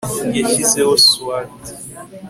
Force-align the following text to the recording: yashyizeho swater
yashyizeho 0.37 0.91
swater 1.07 1.71